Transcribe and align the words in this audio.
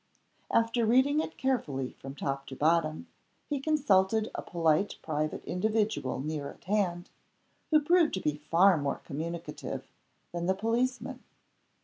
After 0.49 0.83
reading 0.83 1.19
it 1.19 1.37
carefully, 1.37 1.91
from 1.99 2.15
top 2.15 2.47
to 2.47 2.55
bottom, 2.55 3.05
he 3.47 3.59
consulted 3.59 4.31
a 4.33 4.41
polite 4.41 4.95
private 5.03 5.45
individual 5.45 6.19
near 6.19 6.49
at 6.49 6.63
hand, 6.63 7.11
who 7.69 7.79
proved 7.79 8.15
to 8.15 8.19
be 8.19 8.33
far 8.49 8.77
more 8.77 8.99
communicative 9.05 9.85
than 10.31 10.47
the 10.47 10.55
policeman. 10.55 11.21